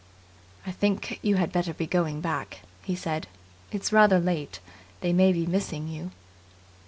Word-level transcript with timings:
"I 0.65 0.71
think 0.71 1.19
you 1.21 1.35
had 1.35 1.51
better 1.51 1.75
be 1.75 1.85
going 1.85 2.21
back," 2.21 2.61
he 2.83 2.95
said. 2.95 3.27
"It's 3.71 3.93
rather 3.93 4.19
late. 4.19 4.59
They 5.01 5.13
may 5.13 5.31
be 5.31 5.45
missing 5.45 5.87
you." 5.87 6.09